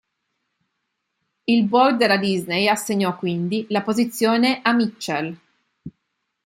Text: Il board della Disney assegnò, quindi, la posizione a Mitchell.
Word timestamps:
Il 1.45 1.67
board 1.67 1.97
della 1.97 2.17
Disney 2.17 2.67
assegnò, 2.67 3.15
quindi, 3.15 3.67
la 3.69 3.83
posizione 3.83 4.61
a 4.63 4.73
Mitchell. 4.73 5.37